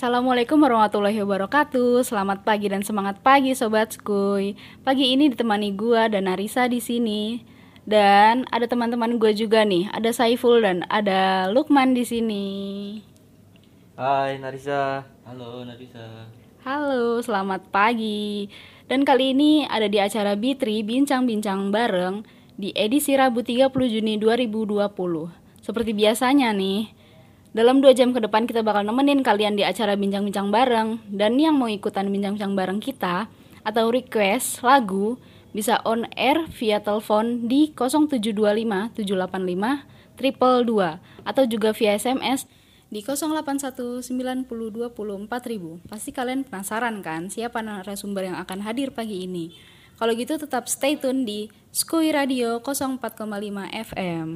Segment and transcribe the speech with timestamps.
[0.00, 2.00] Assalamualaikum warahmatullahi wabarakatuh.
[2.08, 4.56] Selamat pagi dan semangat pagi sobat Skuy.
[4.80, 7.44] Pagi ini ditemani gua dan Narisa di sini.
[7.84, 12.46] Dan ada teman-teman gue juga nih, ada Saiful dan ada Lukman di sini.
[13.92, 15.04] Hai Narisa.
[15.28, 16.32] Halo Narisa.
[16.64, 18.48] Halo, selamat pagi.
[18.88, 22.24] Dan kali ini ada di acara Bitri Bincang-Bincang Bareng
[22.56, 24.80] di edisi Rabu 30 Juni 2020.
[25.60, 26.88] Seperti biasanya nih,
[27.50, 31.58] dalam dua jam ke depan kita bakal nemenin kalian di acara bincang-bincang bareng dan yang
[31.58, 33.26] mau ikutan bincang-bincang bareng kita
[33.66, 35.18] atau request lagu
[35.50, 42.46] bisa on air via telepon di 0725 785 triple 2 atau juga via SMS
[42.90, 44.94] di 081 90 20
[45.26, 45.90] 4000.
[45.90, 49.54] Pasti kalian penasaran kan siapa narasumber yang akan hadir pagi ini?
[49.98, 53.10] Kalau gitu tetap stay tune di Skui Radio 04,5
[53.90, 54.28] FM.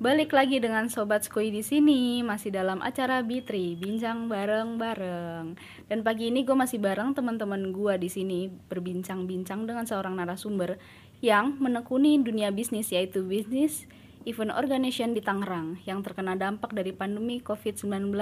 [0.00, 5.60] Balik lagi dengan Sobat Skui di sini, masih dalam acara Bitri, bincang bareng-bareng.
[5.92, 10.80] Dan pagi ini gue masih bareng teman-teman gue di sini berbincang-bincang dengan seorang narasumber
[11.20, 13.84] yang menekuni dunia bisnis yaitu bisnis
[14.24, 18.16] event organization di Tangerang yang terkena dampak dari pandemi COVID-19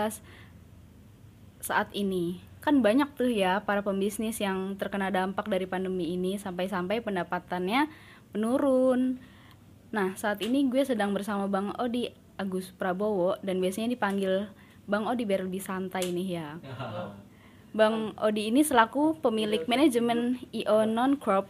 [1.63, 2.43] saat ini.
[2.59, 7.87] Kan banyak tuh ya para pembisnis yang terkena dampak dari pandemi ini sampai-sampai pendapatannya
[8.35, 9.23] menurun
[9.89, 14.47] Nah, saat ini gue sedang bersama Bang Odi Agus Prabowo dan biasanya dipanggil
[14.85, 16.49] Bang Odi biar lebih santai nih ya.
[17.77, 21.49] Bang Odi ini selaku pemilik manajemen IO Non Crop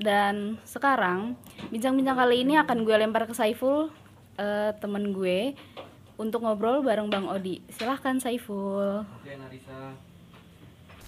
[0.00, 1.36] dan sekarang
[1.68, 3.92] bincang-bincang kali ini akan gue lempar ke Saiful
[4.40, 5.54] uh, temen gue
[6.14, 7.58] untuk ngobrol bareng Bang Odi.
[7.74, 9.02] Silahkan Saiful.
[9.02, 9.94] Oke Narisa.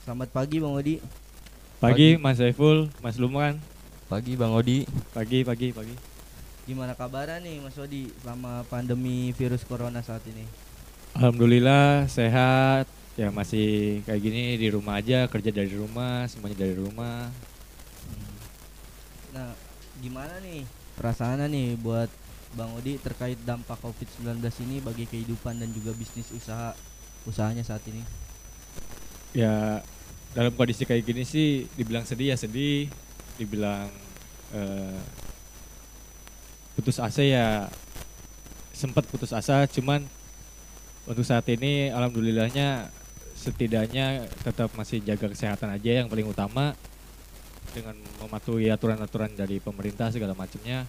[0.02, 0.98] Selamat pagi Bang Odi.
[1.82, 3.58] Pagi, Mas Saiful, Mas Lumran.
[4.12, 4.84] Pagi Bang Odi.
[5.16, 5.96] Pagi, pagi, pagi.
[6.68, 10.44] Gimana kabarnya nih Mas Odi selama pandemi virus corona saat ini?
[11.16, 12.84] Alhamdulillah sehat.
[13.16, 17.32] Ya masih kayak gini di rumah aja, kerja dari rumah, semuanya dari rumah.
[19.32, 19.56] Nah,
[20.04, 20.68] gimana nih
[21.00, 22.12] perasaannya nih buat
[22.52, 26.76] Bang Odi terkait dampak COVID-19 ini bagi kehidupan dan juga bisnis usaha
[27.24, 28.04] usahanya saat ini?
[29.32, 29.80] Ya
[30.36, 32.92] dalam kondisi kayak gini sih dibilang sedih ya sedih,
[33.42, 33.90] dibilang
[34.54, 35.00] uh,
[36.78, 37.46] putus asa ya
[38.72, 40.02] sempat putus asa cuman
[41.04, 42.88] untuk saat ini alhamdulillahnya
[43.34, 46.78] setidaknya tetap masih jaga kesehatan aja yang paling utama
[47.74, 50.86] dengan mematuhi aturan-aturan dari pemerintah segala macamnya.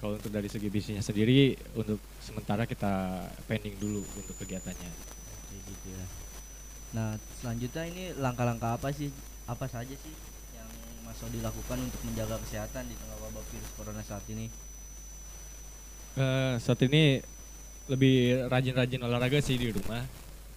[0.00, 4.90] Kalau untuk dari segi bisnisnya sendiri untuk sementara kita pending dulu untuk kegiatannya.
[5.52, 6.04] Gitu ya.
[6.96, 7.08] Nah
[7.40, 9.12] selanjutnya ini langkah-langkah apa sih?
[9.44, 10.14] Apa saja sih
[11.14, 14.50] Mas Odi lakukan untuk menjaga kesehatan di tengah wabah virus corona saat ini?
[16.18, 17.22] Uh, saat ini
[17.86, 20.02] lebih rajin-rajin olahraga sih di rumah.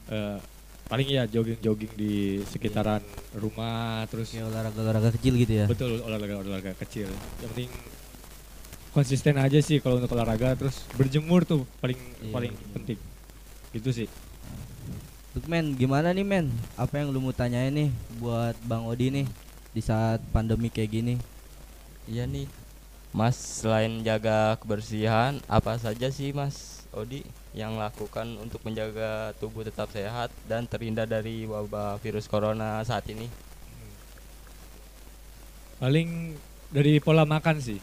[0.09, 0.41] Uh,
[0.89, 3.37] paling ya jogging-jogging di sekitaran yeah.
[3.37, 5.69] rumah terus ya olahraga-olahraga kecil gitu ya.
[5.69, 7.13] Betul, olahraga-olahraga kecil.
[7.37, 7.71] Yang penting
[8.97, 12.97] konsisten aja sih kalau untuk olahraga terus berjemur tuh paling yeah, paling penting.
[13.77, 14.07] Gitu sih.
[15.37, 16.49] Untuk men, gimana nih men?
[16.73, 19.29] Apa yang lu mau tanyain nih buat Bang Odi nih?
[19.77, 21.15] Di saat pandemi kayak gini?
[22.09, 22.49] Iya nih,
[23.13, 27.21] Mas selain jaga kebersihan, apa saja sih Mas Odi
[27.53, 33.29] yang lakukan untuk menjaga tubuh tetap sehat dan terhindar dari wabah virus corona saat ini?
[35.77, 36.33] Paling
[36.73, 37.77] dari pola makan sih.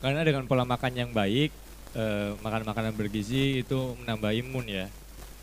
[0.00, 1.52] Karena dengan pola makan yang baik,
[1.92, 4.88] eh, makan makanan bergizi itu menambah imun ya.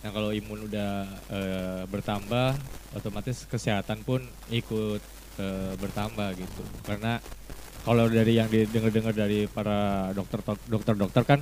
[0.08, 2.56] Nah kalau imun udah eh, bertambah,
[2.96, 5.04] otomatis kesehatan pun ikut
[5.36, 5.46] e,
[5.76, 6.64] bertambah gitu.
[6.88, 7.20] Karena
[7.84, 11.40] kalau dari yang didengar-dengar dari para dokter dokter-dokter kan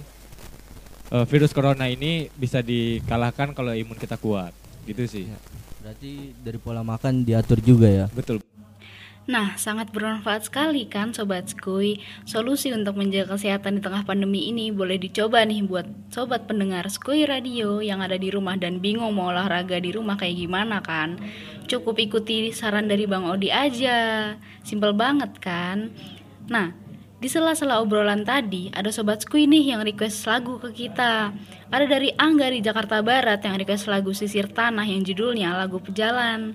[1.14, 4.50] e, virus corona ini bisa dikalahkan kalau imun kita kuat.
[4.90, 5.26] Gitu sih.
[5.30, 5.40] Ya,
[5.82, 8.06] berarti dari pola makan diatur juga ya?
[8.14, 8.42] Betul
[9.26, 11.98] Nah, sangat bermanfaat sekali kan Sobat Skui.
[12.30, 17.26] Solusi untuk menjaga kesehatan di tengah pandemi ini boleh dicoba nih buat Sobat pendengar Skui
[17.26, 21.18] Radio yang ada di rumah dan bingung mau olahraga di rumah kayak gimana kan.
[21.66, 24.38] Cukup ikuti saran dari Bang Odi aja.
[24.62, 25.90] Simpel banget kan?
[26.46, 26.78] Nah,
[27.18, 31.34] di sela-sela obrolan tadi, ada Sobat Skui nih yang request lagu ke kita.
[31.74, 36.54] Ada dari Angga di Jakarta Barat yang request lagu Sisir Tanah yang judulnya Lagu Pejalan.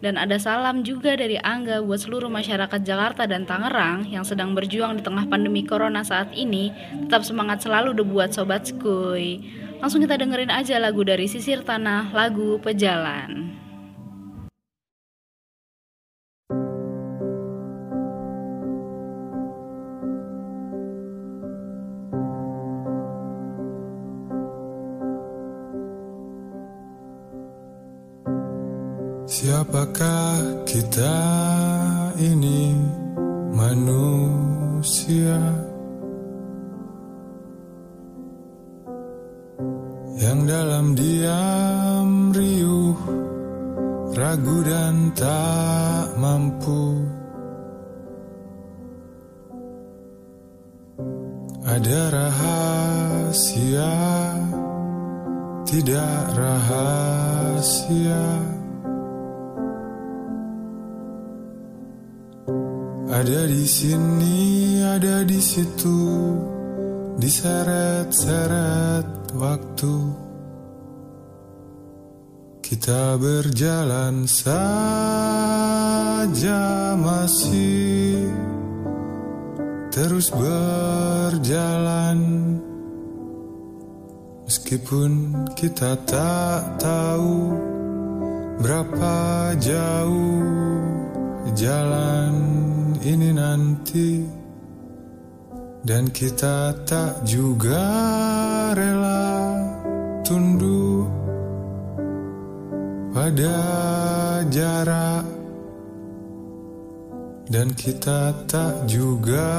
[0.00, 4.96] Dan ada salam juga dari Angga buat seluruh masyarakat Jakarta dan Tangerang yang sedang berjuang
[4.96, 6.72] di tengah pandemi corona saat ini.
[7.06, 9.44] Tetap semangat selalu deh buat Sobat Skuy.
[9.80, 13.69] Langsung kita dengerin aja lagu dari Sisir Tanah, lagu Pejalan.
[53.30, 53.94] Rahasia
[55.62, 58.26] Tidak rahasia
[63.10, 66.32] Ada di sini, ada di situ,
[67.20, 69.96] diseret-seret waktu.
[72.64, 74.56] Kita berjalan saja
[76.96, 78.24] masih
[79.92, 82.16] terus berjalan
[84.70, 87.58] Meskipun kita tak tahu
[88.62, 89.18] berapa
[89.58, 90.46] jauh
[91.58, 92.30] jalan
[93.02, 94.22] ini nanti
[95.82, 97.82] dan kita tak juga
[98.78, 99.58] rela
[100.22, 101.10] tunduk
[103.10, 103.58] pada
[104.54, 105.26] jarak
[107.50, 109.50] dan kita tak juga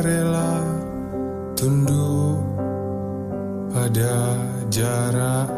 [0.00, 0.56] rela
[1.52, 2.51] tunduk
[3.72, 4.36] pada
[4.68, 5.48] jarak.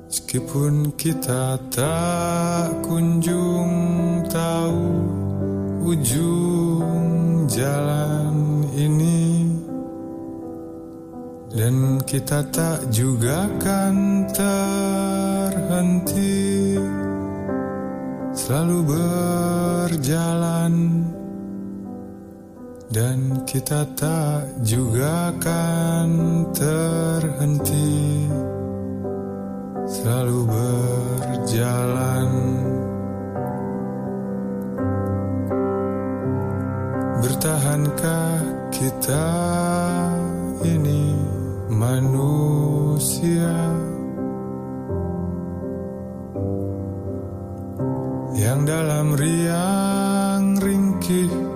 [0.06, 4.86] Meskipun kita tak kunjung tahu
[5.82, 9.12] ujung jalan ini
[11.52, 15.60] Dan kita tak juga kan terhenti.
[18.32, 20.72] Selalu berjalan.
[22.88, 26.08] Dan kita tak juga akan
[26.56, 28.25] terhenti.
[29.84, 32.32] Selalu berjalan.
[37.20, 38.40] Bertahankah
[38.72, 39.28] kita
[40.64, 41.01] ini
[41.82, 43.58] manusia
[48.38, 51.52] Yang dalam riang ringkih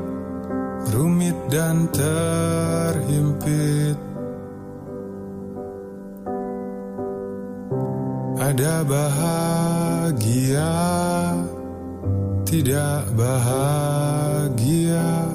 [0.94, 3.98] rumit dan terhimpit.
[8.38, 10.70] Ada bahagia,
[12.46, 15.25] tidak bahagia.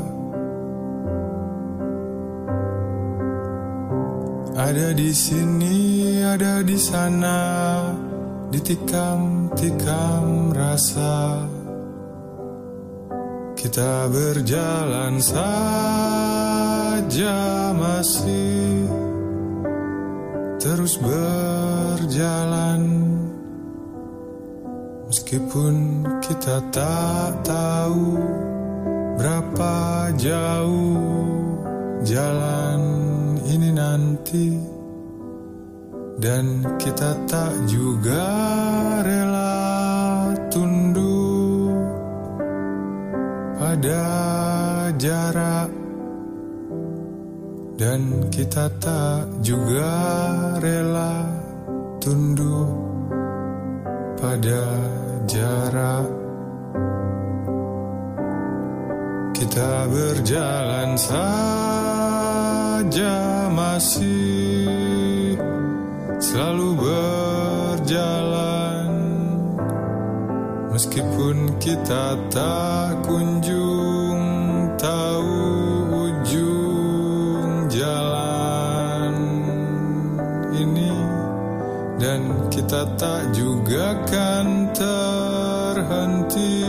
[4.52, 7.40] Ada di sini, ada di sana,
[8.52, 11.48] ditikam-tikam rasa.
[13.56, 17.40] Kita berjalan saja
[17.72, 18.92] masih.
[20.60, 22.84] Terus berjalan.
[25.08, 28.20] Meskipun kita tak tahu
[29.16, 31.56] berapa jauh
[32.04, 33.11] jalan
[33.52, 34.56] ini nanti.
[36.22, 38.24] Dan kita tak juga
[39.02, 39.58] rela
[40.54, 41.74] tunduk
[43.60, 44.06] ada
[44.96, 45.70] jarak.
[47.82, 49.90] Dan kita tak juga
[50.62, 51.26] rela
[51.98, 52.70] tunduk
[54.22, 54.64] pada
[55.26, 56.06] jarak.
[59.34, 62.12] Kita berjalan saja
[63.72, 65.40] masih
[66.20, 68.20] selalu berjalan.
[70.76, 74.20] Meskipun kita tak kunjung
[74.76, 75.40] tahu
[76.04, 79.16] ujung jalan
[80.52, 80.92] ini
[81.96, 86.60] Dan kita tak juga kan terhenti.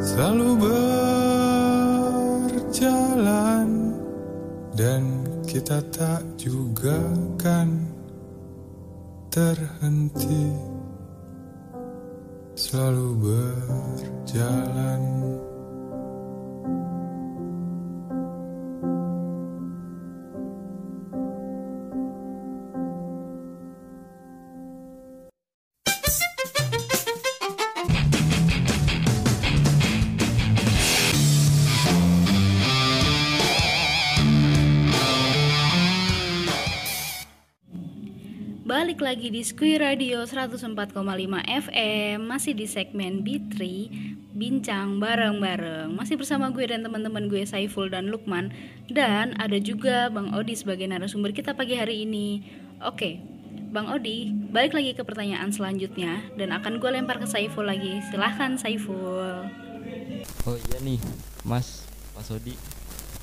[0.00, 0.89] Selalu berjalan
[5.50, 6.94] kita tak juga
[7.34, 7.82] kan
[9.34, 10.54] terhenti
[12.54, 15.02] selalu berjalan.
[39.30, 40.74] Di Squee Radio 104,5
[41.46, 43.62] FM Masih di segmen B3
[44.34, 45.94] Bincang bareng-bareng.
[45.94, 48.50] Masih bersama gue dan teman-teman gue Saiful dan Lukman.
[48.90, 52.42] Dan ada juga Bang Odi sebagai narasumber kita pagi hari ini.
[52.82, 53.22] Oke,
[53.70, 56.26] Bang Odi Balik lagi ke pertanyaan selanjutnya.
[56.34, 58.02] Dan akan gue lempar ke Saiful lagi.
[58.10, 59.46] Silahkan Saiful.
[60.42, 60.98] Oh iya nih,
[61.46, 61.86] Mas,
[62.18, 62.79] Mas Odi.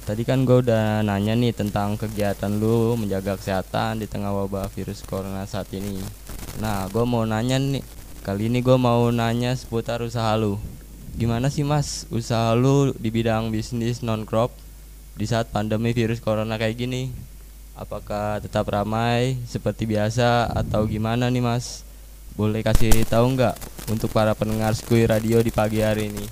[0.08, 5.04] Tadi kan gue udah nanya nih tentang kegiatan lu menjaga kesehatan di tengah wabah virus
[5.04, 6.00] corona saat ini.
[6.64, 7.84] Nah, gue mau nanya nih,
[8.24, 10.56] kali ini gue mau nanya seputar usaha lu.
[11.20, 14.56] Gimana sih mas, usaha lu di bidang bisnis non crop
[15.20, 17.12] di saat pandemi virus corona kayak gini?
[17.76, 21.84] Apakah tetap ramai seperti biasa atau gimana nih mas?
[22.40, 23.60] Boleh kasih tahu nggak
[23.92, 26.24] untuk para pendengar Skui Radio di pagi hari ini?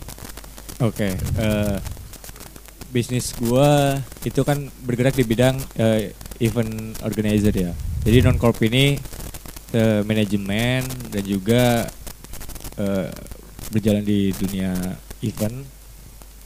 [0.79, 1.75] Oke, eh,
[2.95, 7.75] bisnis gua itu kan bergerak di bidang eh, event organizer ya.
[8.07, 8.95] Jadi non corp ini
[9.75, 11.91] eh, manajemen dan juga
[12.79, 13.11] eh,
[13.75, 14.71] berjalan di dunia
[15.19, 15.67] event.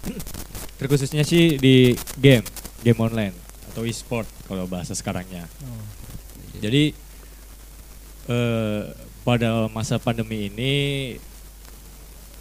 [0.82, 2.48] Terkhususnya sih di game,
[2.82, 3.36] game online
[3.70, 5.46] atau e-sport kalau bahasa sekarangnya.
[6.58, 6.98] Jadi
[8.26, 8.82] eh,
[9.22, 10.74] pada masa pandemi ini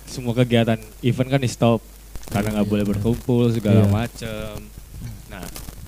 [0.08, 1.84] semua kegiatan event kan di stop
[2.28, 3.90] karena nggak Iya, boleh berkumpul segala Iya.
[3.90, 4.54] macem.
[5.28, 5.44] Nah,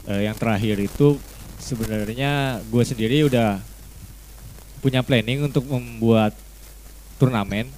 [0.07, 1.21] eh, yang terakhir itu
[1.59, 2.33] sebenarnya
[2.65, 3.61] gue sendiri udah
[4.81, 6.33] punya planning untuk membuat
[7.17, 7.69] turnamen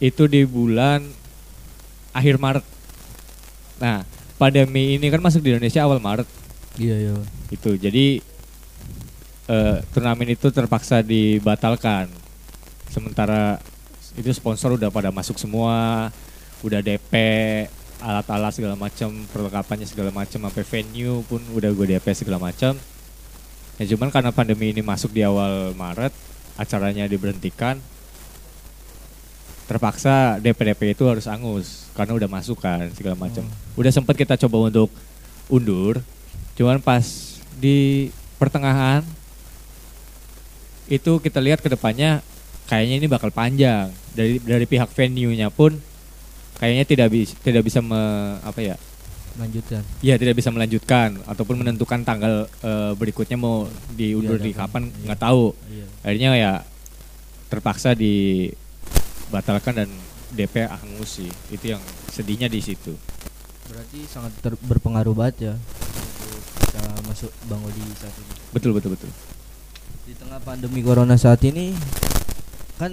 [0.00, 1.04] itu di bulan
[2.10, 2.64] akhir Maret.
[3.76, 4.04] Nah,
[4.34, 6.24] pandemi ini kan masuk di Indonesia awal Maret
[6.74, 7.12] Iya iya.
[7.50, 8.24] itu jadi
[9.46, 12.08] eh, turnamen itu terpaksa dibatalkan
[12.88, 13.60] sementara
[14.16, 16.08] itu sponsor udah pada masuk semua
[16.60, 17.12] udah DP
[18.00, 22.76] alat-alat segala macam perlengkapannya segala macam sampai venue pun udah gue DP segala macam.
[23.80, 26.12] Ya cuman karena pandemi ini masuk di awal Maret
[26.60, 27.80] acaranya diberhentikan
[29.64, 33.46] terpaksa DP-DP itu harus angus karena udah masuk kan segala macam.
[33.78, 34.90] Udah sempat kita coba untuk
[35.46, 36.02] undur
[36.60, 37.00] Cuman pas
[37.56, 39.00] di pertengahan
[40.92, 42.20] itu kita lihat ke depannya
[42.68, 43.88] kayaknya ini bakal panjang.
[44.12, 45.80] Dari dari pihak venue-nya pun
[46.60, 48.76] kayaknya tidak bisa tidak bisa me- apa ya?
[49.40, 49.80] Lanjutkan.
[50.04, 53.64] Ya tidak bisa melanjutkan ataupun menentukan tanggal eh, berikutnya mau
[53.96, 55.00] diundur di Diadakan, kapan iya.
[55.08, 55.44] nggak tahu.
[55.72, 55.86] Iya.
[56.04, 56.52] Akhirnya ya
[57.48, 59.88] terpaksa dibatalkan dan
[60.36, 61.30] DP angus sih.
[61.48, 62.92] Itu yang sedihnya di situ.
[63.70, 68.34] Berarti sangat ter- berpengaruh banget ya untuk kita masuk Bang Odi saat ini.
[68.52, 69.10] Betul betul betul.
[70.04, 71.72] Di tengah pandemi corona saat ini
[72.76, 72.92] kan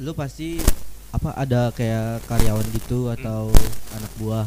[0.00, 0.60] lu pasti
[1.12, 3.52] apa ada kayak karyawan gitu atau
[3.92, 4.46] anak buah.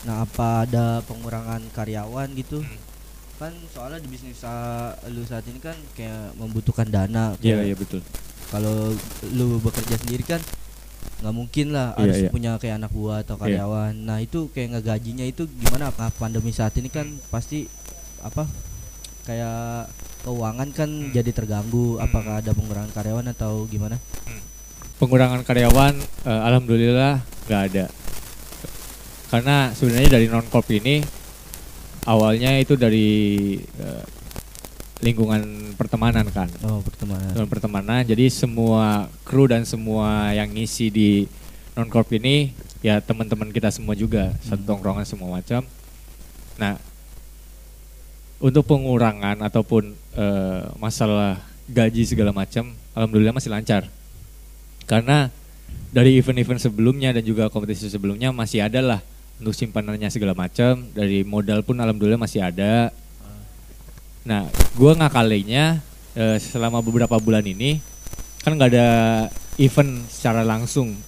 [0.00, 2.64] Nah, apa ada pengurangan karyawan gitu?
[3.36, 7.36] Kan soalnya di bisnis sa- lu saat ini kan kayak membutuhkan dana.
[7.38, 8.00] Iya kayak iya betul.
[8.48, 8.96] Kalau
[9.30, 10.40] lu bekerja sendiri kan
[11.20, 12.30] nggak mungkin lah Iya, harus iya.
[12.32, 13.42] punya kayak anak buah atau Iya.
[13.60, 13.92] karyawan.
[13.94, 15.88] Nah itu kayak ngegajinya itu gimana?
[15.88, 17.68] Apa pandemi saat ini kan pasti
[18.20, 18.48] apa
[19.24, 19.88] kayak
[20.22, 21.12] keuangan kan Hmm.
[21.12, 21.96] jadi terganggu.
[21.98, 24.00] Apakah ada pengurangan karyawan atau gimana?
[25.00, 25.96] Pengurangan karyawan
[26.28, 27.86] eh, alhamdulillah nggak ada.
[29.32, 31.00] Karena sebenarnya dari non corp ini
[32.04, 33.08] awalnya itu dari
[33.56, 34.04] eh,
[35.00, 36.52] lingkungan pertemanan kan.
[36.68, 37.32] Oh pertemanan.
[37.32, 38.02] lingkungan pertemanan.
[38.04, 41.10] Jadi semua kru dan semua yang ngisi di
[41.72, 42.52] non corp ini
[42.84, 44.68] ya teman-teman kita semua juga satu Hmm.
[44.68, 45.64] tongkrongan semua macam.
[46.60, 46.76] Nah
[48.36, 51.40] untuk pengurangan ataupun eh, masalah
[51.70, 53.86] gaji segala macam alhamdulillah masih lancar
[54.90, 55.30] karena
[55.94, 59.00] dari event-event sebelumnya dan juga kompetisi sebelumnya masih ada lah
[59.38, 60.82] untuk simpanannya segala macam.
[60.90, 62.90] Dari modal pun alhamdulillah masih ada.
[64.26, 65.78] Nah gua ngakalinya
[66.18, 67.78] eh, selama beberapa bulan ini
[68.42, 68.88] kan nggak ada
[69.62, 70.98] event secara langsung.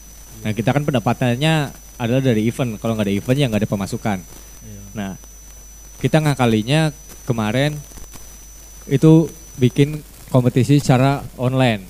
[0.46, 2.78] Nah kita kan pendapatannya adalah dari event.
[2.78, 4.18] Kalau nggak ada event ya nggak ada pemasukan.
[4.66, 4.82] Iya.
[4.94, 5.12] Nah,
[6.02, 6.90] kita ngakalinya
[7.22, 7.78] kemarin
[8.90, 11.86] itu bikin kompetisi secara online.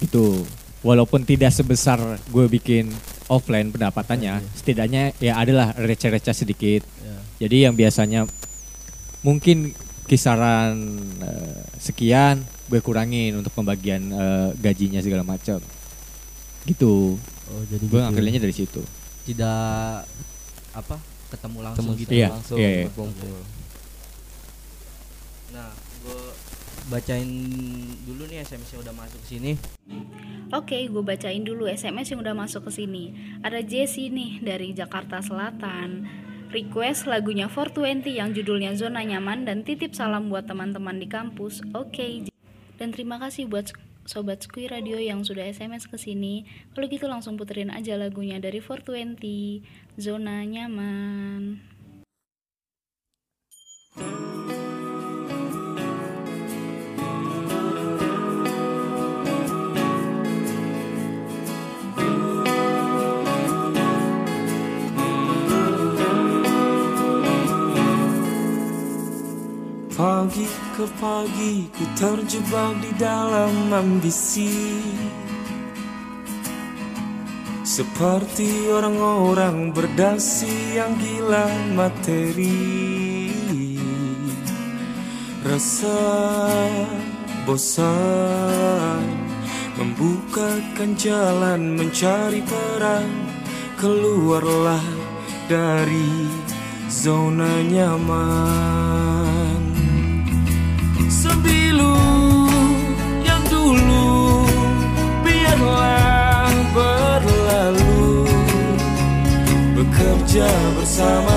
[0.00, 0.48] Itu
[0.84, 1.96] walaupun tidak sebesar
[2.28, 2.92] gue bikin
[3.26, 4.50] offline pendapatannya, Iya.
[4.52, 6.84] setidaknya ya adalah receh-receh sedikit.
[7.00, 7.16] Iya.
[7.40, 8.28] Jadi yang biasanya
[9.20, 9.72] mungkin
[10.04, 10.76] kisaran
[11.18, 15.58] eh, sekian gue kurangin untuk pembagian eh, gajinya segala macam.
[16.64, 18.00] gitu Oh, jadi gue gitu.
[18.00, 18.80] ngambilnya dari situ
[19.24, 20.08] tidak
[20.72, 20.96] apa
[21.28, 22.12] ketemu langsung Temu gitu.
[22.12, 22.84] Iya, langsung iya, iya.
[22.88, 23.36] berkumpul.
[25.52, 25.70] Nah,
[26.92, 27.28] bacain
[28.04, 29.52] dulu nih SMS yang udah masuk ke sini.
[30.52, 33.16] Oke, gue bacain dulu SMS yang udah masuk ke sini.
[33.40, 36.04] Ada Jessie nih dari Jakarta Selatan.
[36.52, 41.64] Request lagunya 420 yang judulnya Zona Nyaman dan titip salam buat teman-teman di kampus.
[41.74, 42.30] Oke.
[42.78, 43.74] Dan terima kasih buat
[44.06, 46.46] sobat Skui Radio yang sudah SMS ke sini.
[46.76, 51.58] Kalau gitu langsung puterin aja lagunya dari 420 Zona Nyaman.
[53.94, 54.33] Pagi
[70.84, 74.84] ke pagi ku terjebak di dalam ambisi.
[77.64, 83.32] Seperti orang-orang berdasi yang gila materi.
[85.40, 86.00] Rasa
[87.48, 89.04] bosan
[89.80, 93.08] Membukakan jalan mencari peran.
[93.80, 94.84] Keluarlah
[95.48, 96.28] dari
[96.92, 99.03] zona nyaman
[101.24, 101.96] Sembilu
[103.24, 104.44] yang dulu
[105.24, 108.28] biarlah berlalu.
[109.72, 110.44] Bekerja
[110.76, 111.33] bersama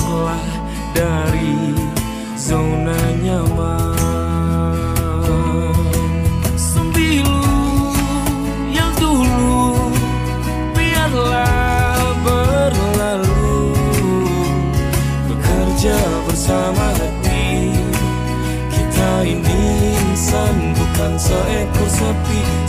[21.49, 22.62] えこそピ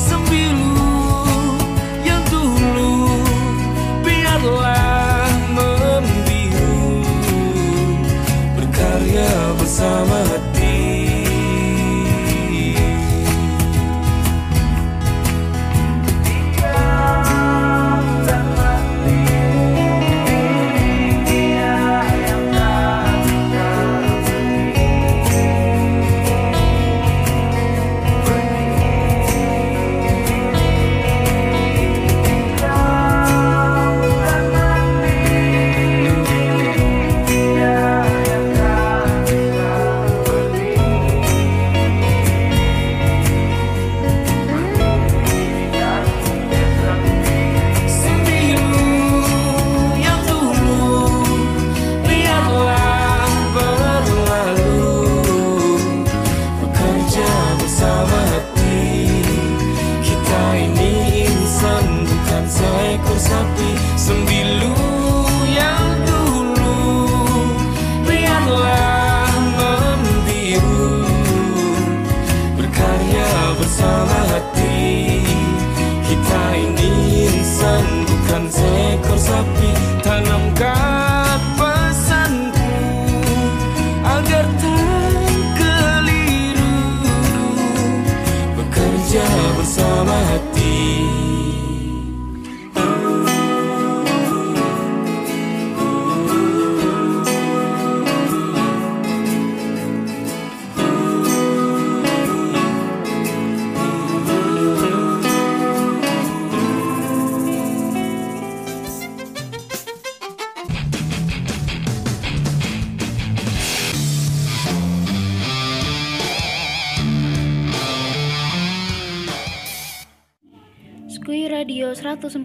[121.64, 122.44] Radio 104,5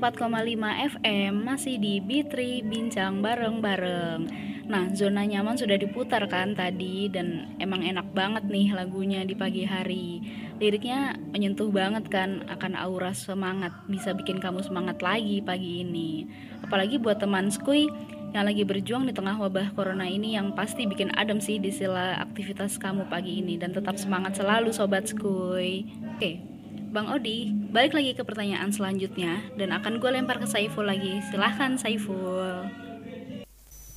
[0.95, 4.31] FM masih di Bitri Bincang Bareng-Bareng
[4.71, 9.67] Nah, zona nyaman sudah diputar kan tadi dan emang enak banget nih lagunya di pagi
[9.67, 10.23] hari.
[10.63, 16.23] Liriknya menyentuh banget kan akan aura semangat, bisa bikin kamu semangat lagi pagi ini.
[16.63, 17.91] Apalagi buat teman skuy
[18.31, 22.23] yang lagi berjuang di tengah wabah corona ini yang pasti bikin adem sih di sela
[22.23, 25.91] aktivitas kamu pagi ini dan tetap semangat selalu sobat skuy.
[26.15, 26.58] Oke,
[26.89, 31.21] Bang Odi, balik lagi ke pertanyaan selanjutnya dan akan gue lempar ke Saiful lagi.
[31.29, 32.65] Silahkan Saiful.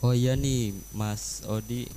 [0.04, 1.88] Oh iya nih Mas Odi.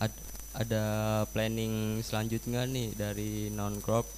[0.00, 0.84] Ad- ada
[1.32, 4.08] planning selanjutnya nih dari non crop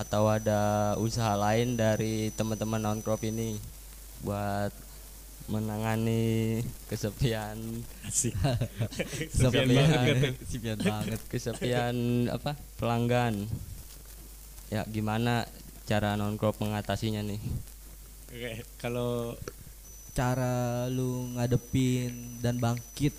[0.00, 3.60] atau ada usaha lain dari teman-teman non crop ini
[4.24, 4.72] buat
[5.44, 7.60] menangani kesepian?
[8.08, 8.56] Kesepian
[9.28, 9.68] Kesepian.
[9.76, 10.16] banget.
[10.40, 11.20] Kesepian banget.
[11.28, 11.96] Kesepian
[12.32, 12.56] apa?
[12.80, 13.44] Pelanggan
[14.70, 15.44] ya gimana
[15.84, 17.42] cara non crop mengatasinya nih?
[18.30, 19.34] Oke, kalau
[20.14, 23.10] cara lu ngadepin dan bangkit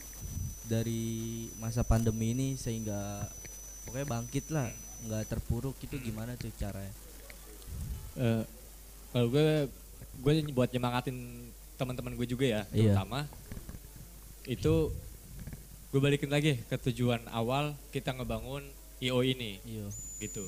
[0.71, 3.27] dari masa pandemi ini sehingga
[3.83, 4.71] pokoknya bangkit lah
[5.03, 6.95] nggak terpuruk itu gimana tuh caranya?
[8.15, 8.43] Eh,
[9.11, 9.67] kalau gue
[10.23, 12.95] gue buat nyemangatin teman-teman gue juga ya Iya.
[12.95, 13.27] terutama.
[14.47, 14.95] Itu
[15.91, 18.63] gue balikin lagi ke tujuan awal kita ngebangun
[19.03, 19.91] IO ini iya.
[20.23, 20.47] gitu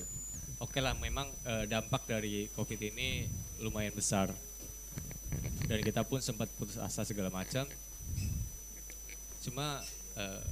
[0.64, 3.28] oke lah memang eh, dampak dari covid ini
[3.60, 4.32] lumayan besar.
[5.68, 7.68] Dan kita pun sempat putus asa segala macam.
[9.44, 9.84] Cuma
[10.16, 10.44] eh,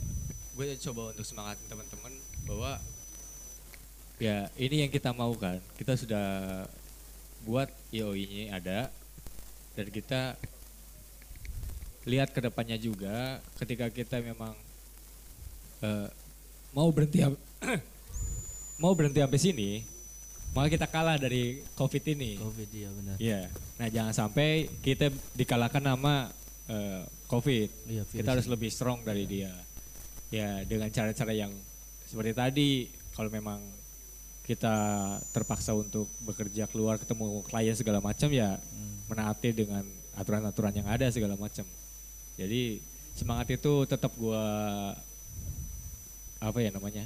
[0.59, 2.75] gue coba untuk semangatin teman-teman bahwa
[4.19, 5.63] ya ini yang kita mau kan.
[5.79, 6.27] Kita sudah
[7.47, 8.91] buat IO ini ada
[9.73, 10.35] dan kita
[12.05, 14.51] lihat ke depannya juga ketika kita memang
[15.81, 16.07] eh,
[16.75, 17.23] mau berhenti
[18.81, 19.90] mau berhenti sampai sini
[20.51, 23.41] maka kita kalah dari covid ini covid iya benar Iya.
[23.77, 26.27] Nah jangan sampai kita dikalahkan sama
[26.67, 27.69] eh, COVID.
[27.87, 29.51] iya Kita harus lebih strong dari dia.
[30.29, 31.51] Ya dengan cara-cara yang
[32.03, 32.71] seperti tadi.
[33.11, 33.59] Kalau memang
[34.41, 34.75] kita
[35.29, 38.95] terpaksa untuk bekerja keluar ketemu klien segala macam ya Hmm.
[39.07, 39.83] menaati dengan
[40.13, 41.63] aturan-aturan yang ada segala macam.
[42.35, 42.83] Jadi
[43.13, 44.43] semangat itu tetap gua
[46.37, 47.05] apa ya namanya?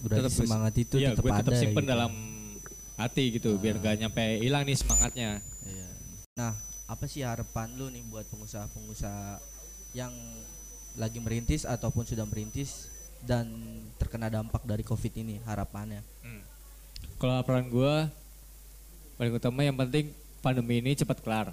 [0.00, 1.92] berarti tetap- semangat itu Iya, tetap gue tetap ada simpen gitu.
[1.92, 2.12] dalam
[3.00, 3.90] hati gitu biar Ah.
[3.90, 5.30] gak nyampe hilang nih semangatnya.
[5.64, 5.88] Iya.
[6.36, 6.52] Nah,
[6.84, 9.40] apa sih harapan lu nih buat pengusaha-pengusaha
[9.96, 10.12] yang
[10.98, 12.90] lagi merintis ataupun sudah merintis
[13.24, 13.46] dan
[13.96, 16.04] terkena dampak dari Covid ini harapannya?
[16.20, 16.42] Hmm.
[17.16, 17.94] Kalau laporan gue
[19.16, 21.52] paling utama yang penting pandemi ini cepat kelar.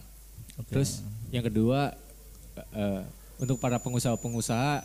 [0.57, 0.71] Oke.
[0.73, 1.93] Terus yang kedua
[2.55, 3.01] eh, eh,
[3.37, 4.83] untuk para pengusaha-pengusaha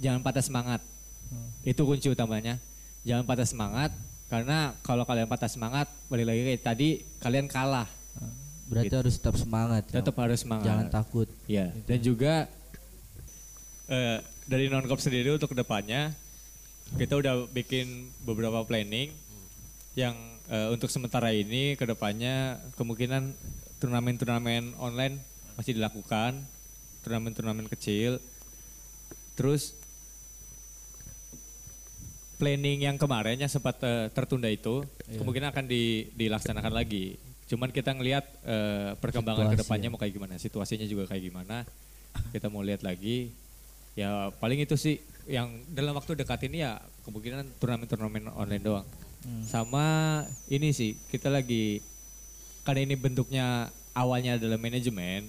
[0.00, 0.80] jangan patah semangat.
[1.30, 1.50] Hmm.
[1.66, 2.56] Itu kunci utamanya.
[3.06, 3.90] Jangan patah semangat
[4.26, 6.88] karena kalau kalian patah semangat balik lagi kayak tadi
[7.22, 7.86] kalian kalah.
[8.66, 8.98] berarti Gitu.
[8.98, 9.82] harus tetap semangat.
[9.86, 10.02] ya.
[10.02, 10.66] Tetap harus semangat.
[10.66, 11.28] Jangan takut.
[11.46, 12.50] Ya, dan juga
[13.86, 14.18] eh,
[14.50, 16.10] dari non-cop sendiri untuk ke depannya
[16.98, 19.14] kita udah bikin beberapa planning
[19.94, 20.18] yang
[20.50, 23.34] eh, untuk sementara ini ke depannya kemungkinan
[23.78, 25.22] turnamen-turnamen online
[25.54, 26.42] masih dilakukan,
[27.06, 28.18] turnamen-turnamen kecil.
[29.38, 29.78] Terus
[32.36, 35.18] planning yang kemarin yang sempat eh, tertunda itu Iya.
[35.20, 37.16] kemungkinan akan di- dilaksanakan lagi.
[37.46, 39.92] Cuman kita ngelihat eh, perkembangan Situasi, ke depannya ya.
[39.92, 41.56] mau kayak gimana, situasinya juga kayak gimana.
[42.32, 43.32] Kita mau lihat lagi.
[43.96, 48.86] Ya paling itu sih yang dalam waktu dekat ini ya kemungkinan turnamen-turnamen online doang.
[49.24, 49.42] Hmm.
[49.42, 49.86] Sama
[50.46, 51.80] ini sih kita lagi
[52.62, 55.24] karena ini bentuknya awalnya adalah manajemen.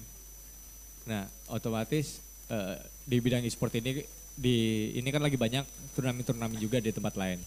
[1.08, 2.76] Nah otomatis eh,
[3.08, 4.04] di bidang e-sport ini
[4.38, 5.66] di ini kan lagi banyak
[5.98, 7.42] turnamen-turnamen juga di tempat lain.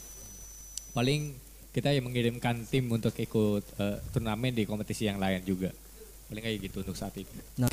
[0.92, 1.32] Paling
[1.72, 5.72] kita yang mengirimkan tim untuk ikut eh, turnamen di kompetisi yang lain juga.
[6.28, 7.32] Paling kayak gitu untuk saat ini.
[7.56, 7.72] Nah,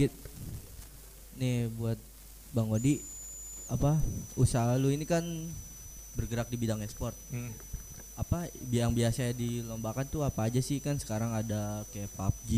[1.38, 1.98] nih buat
[2.54, 3.02] Bang Wadi
[3.68, 4.00] apa
[4.38, 5.22] usaha lu ini kan
[6.14, 7.14] bergerak di bidang e-sport.
[7.34, 7.50] Hmm.
[8.18, 12.50] Apa yang biasa dilombakan tuh apa aja sih kan sekarang ada kayak PUBG,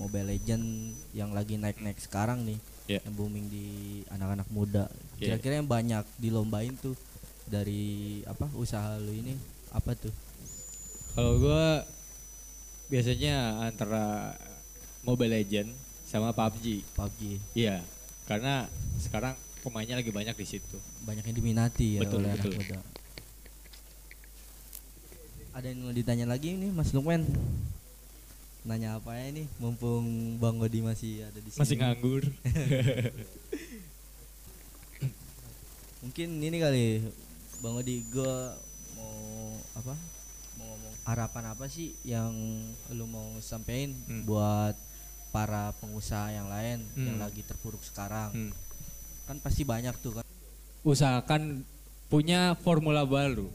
[0.00, 2.56] Mobile Legend yang lagi naik-naik sekarang nih.
[2.88, 3.04] Iya.
[3.04, 3.66] Yang booming di
[4.08, 4.88] anak-anak muda.
[5.20, 5.36] Iya.
[5.36, 6.96] Kira-kira yang banyak dilombain tuh
[7.44, 9.36] dari apa usaha lu ini
[9.70, 10.12] apa tuh?
[11.12, 11.64] Kalau gue
[12.88, 14.32] biasanya antara
[15.04, 15.68] Mobile Legend
[16.02, 16.80] sama PUBG.
[16.96, 17.20] PUBG
[17.52, 17.84] Iya,
[18.24, 18.64] karena
[18.96, 20.76] sekarang pemainnya lagi banyak di situ.
[21.04, 22.52] banyak yang diminati ya Betul, oleh betul.
[22.52, 22.78] anak muda.
[25.52, 27.26] Ada yang mau ditanya lagi nih Mas Lukman?
[28.62, 29.46] Nanya apa ya nih?
[29.58, 30.04] Mumpung
[30.36, 31.60] Bang Odi masih ada di sini.
[31.60, 32.22] Masih nganggur.
[35.98, 36.84] Mungkin ini kali
[37.58, 38.54] Bang Odi gua
[38.94, 39.14] mau
[39.74, 39.94] apa?
[40.56, 42.34] Mau ngomong harapan apa sih yang
[42.90, 44.22] lu mau sampein Hmm.
[44.22, 44.74] buat
[45.28, 47.22] para pengusaha yang lain yang Hmm.
[47.22, 48.30] lagi terpuruk sekarang?
[48.30, 48.52] Hmm.
[49.24, 50.24] Kan pasti banyak tuh kan
[50.82, 51.62] usahakan
[52.08, 53.48] punya formula baru.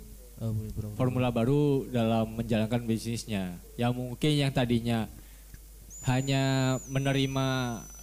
[0.99, 3.57] Formula baru dalam menjalankan bisnisnya.
[3.79, 5.07] Yang mungkin yang tadinya
[6.03, 7.47] hanya menerima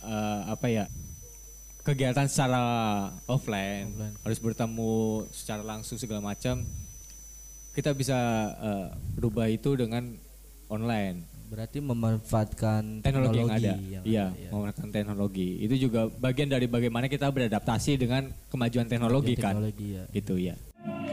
[0.05, 0.87] eh, apa ya?
[1.81, 2.62] kegiatan secara
[3.24, 4.14] offline, Offline.
[4.22, 4.94] harus bertemu
[5.33, 6.62] secara langsung segala macam.
[7.72, 8.18] Kita bisa
[8.61, 10.16] eh, rubah itu dengan
[10.68, 11.24] online.
[11.50, 13.72] Berarti memanfaatkan teknologi, yang ada.
[13.74, 14.50] yang iya, ada, ya.
[14.55, 15.48] menggunakan teknologi.
[15.66, 19.59] Itu juga bagian dari bagaimana kita beradaptasi dengan kemajuan teknologi kan.
[19.59, 20.05] Teknologi ya.
[20.14, 20.55] Gitu ya.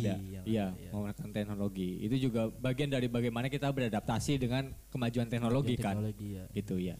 [0.01, 0.89] Iya, yang iya, ada, ya.
[0.93, 1.89] menggunakan teknologi.
[2.03, 5.97] Itu juga bagian dari bagaimana kita beradaptasi dengan kemajuan teknologi kan.
[5.97, 6.45] Teknologi ya.
[6.53, 6.95] Gitu ya.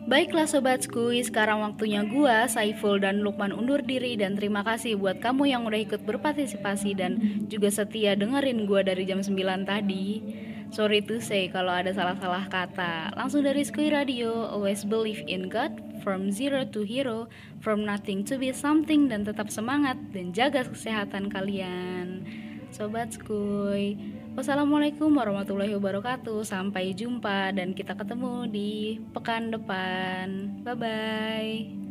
[0.00, 5.20] Baiklah Sobat Skuy, sekarang waktunya gua, Saiful dan Lukman undur diri dan terima kasih buat
[5.20, 7.20] kamu yang udah ikut berpartisipasi dan
[7.52, 10.24] juga setia dengerin gua dari jam 9 tadi.
[10.70, 13.10] Sorry to say kalau ada salah-salah kata.
[13.18, 15.74] Langsung dari Skuy Radio, always believe in God,
[16.06, 17.26] from zero to hero,
[17.58, 22.22] from nothing to be something dan tetap semangat dan jaga kesehatan kalian.
[22.70, 23.98] Sobat Skuy,
[24.38, 26.46] wassalamualaikum warahmatullahi wabarakatuh.
[26.46, 30.54] Sampai jumpa dan kita ketemu di pekan depan.
[30.62, 31.89] Bye bye.